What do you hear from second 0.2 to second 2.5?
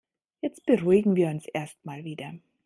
Jetzt beruhigen wir uns erstmal wieder.